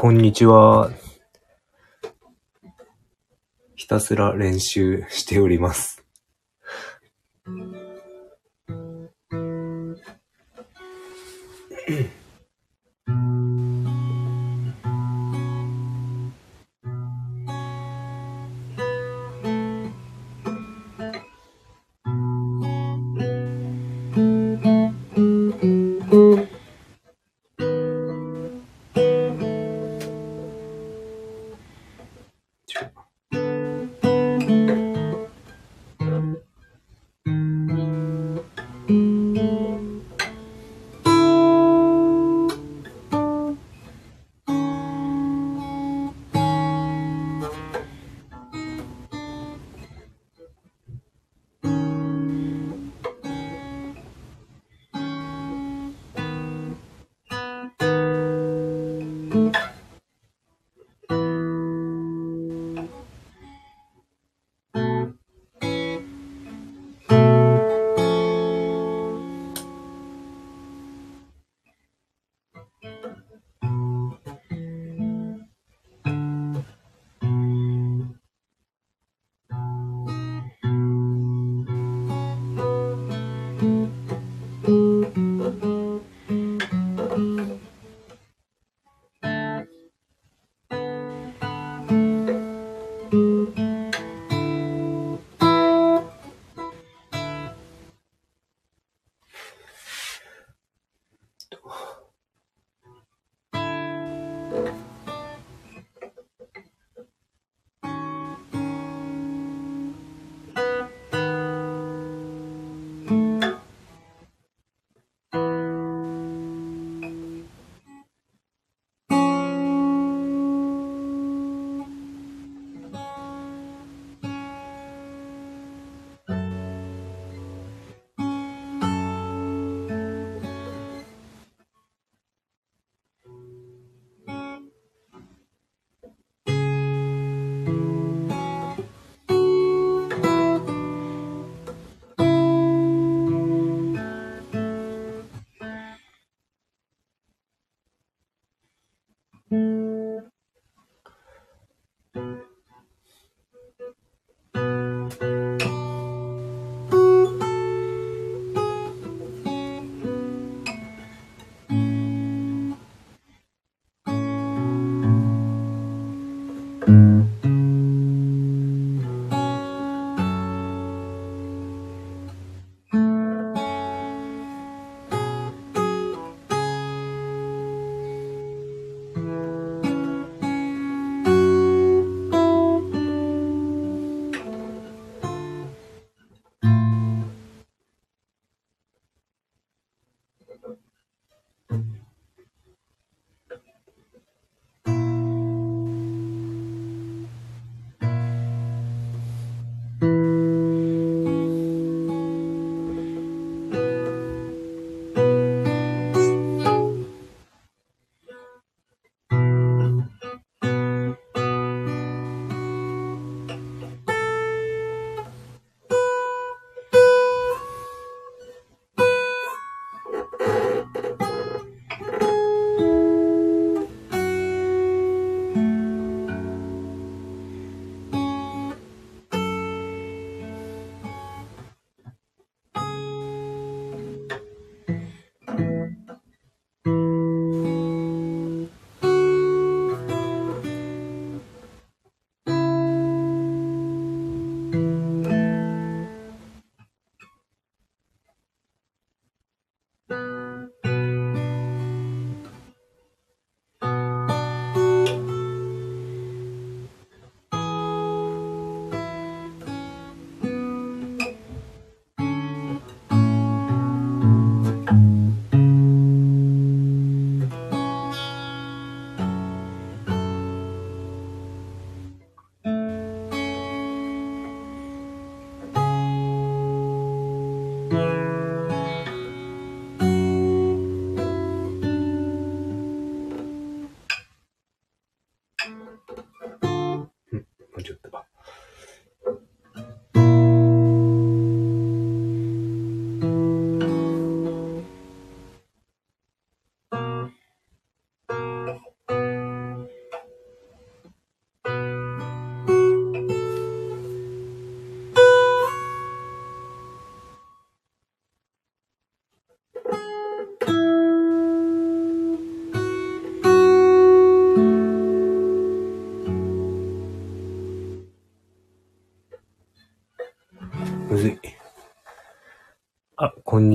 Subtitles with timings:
[0.00, 0.90] こんにちは。
[3.76, 5.99] ひたすら練習しております。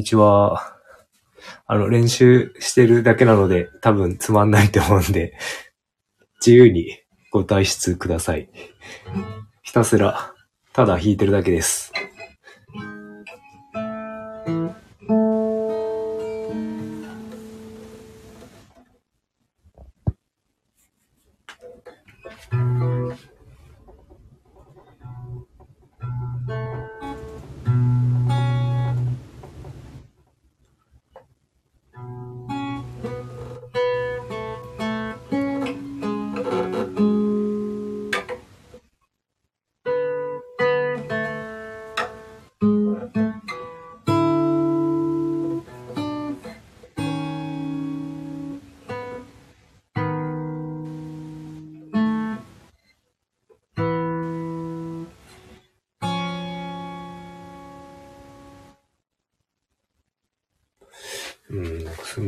[0.06, 0.74] ちは。
[1.68, 5.34] あの、練習してるだけなので、多分つまんないと思うんで、
[6.40, 7.00] 自由に
[7.32, 8.50] ご退出ください。
[9.64, 10.34] ひたすら、
[10.74, 11.92] ただ弾いてるだけです。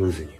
[0.06, 0.37] う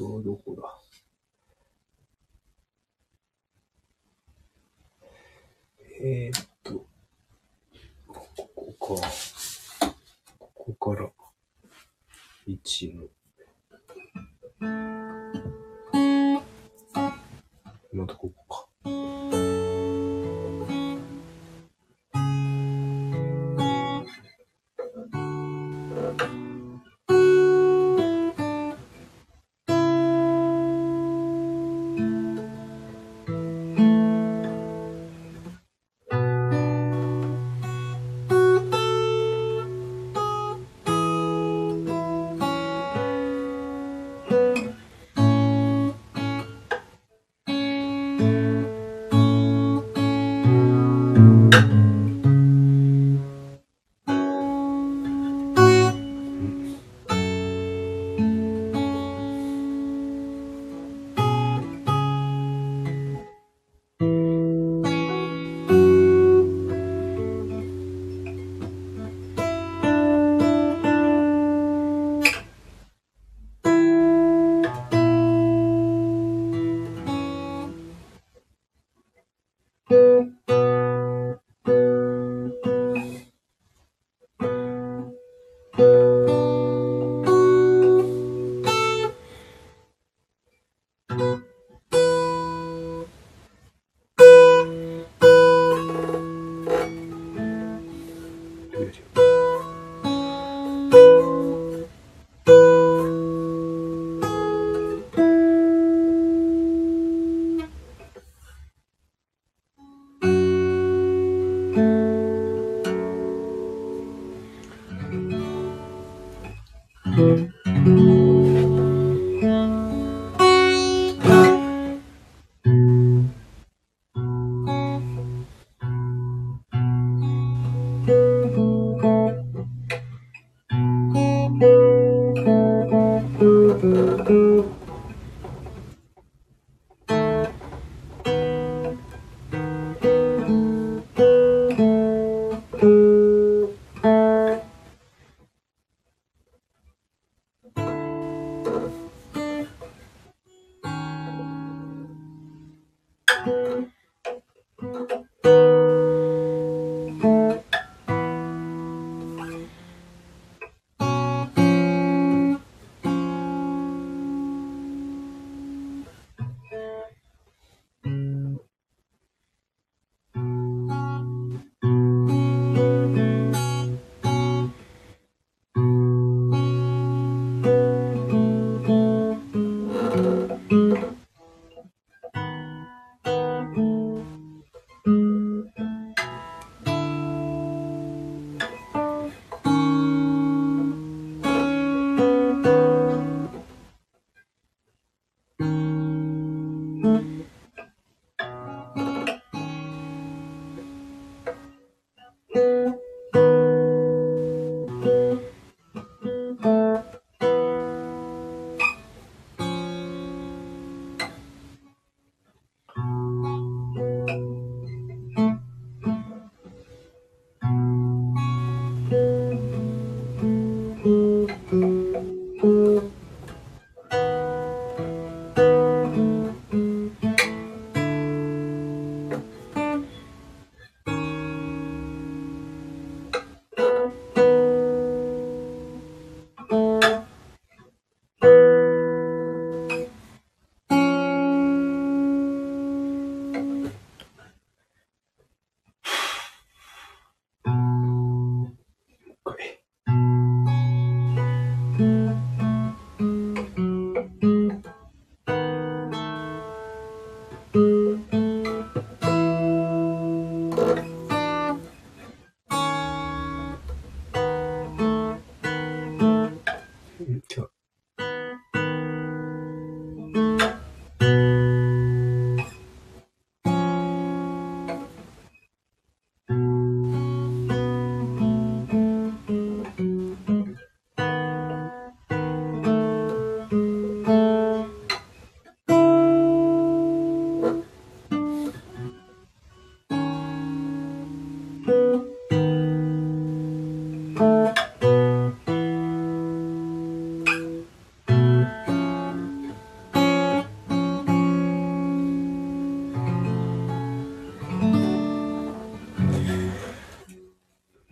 [0.00, 0.62] と、どこだ
[6.02, 6.86] えーっと、
[8.06, 9.06] ここか。
[10.38, 11.10] ここから、
[12.48, 13.08] 1の。
[17.92, 18.39] またここ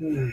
[0.00, 0.32] う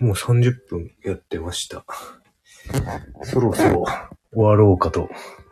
[0.00, 1.84] もう30分やってました。
[3.22, 3.84] そろそろ
[4.32, 5.08] 終わろうかと、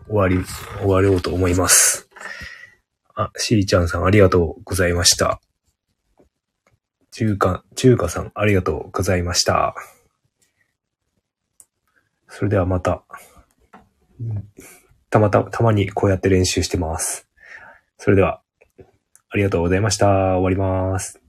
[0.08, 0.44] 終わり、
[0.80, 2.08] 終わろうと思います。
[3.14, 5.40] あ、しーちゃんさんありがとうございました。
[7.10, 9.74] 中華、中華さんありがとうございました。
[12.28, 13.04] それではまた、
[15.08, 17.26] たまた、たまにこうやって練習してます。
[17.96, 18.42] それでは、
[19.30, 20.06] ありがとうございました。
[20.36, 21.25] 終わります。